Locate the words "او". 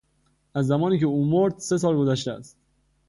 1.05-1.25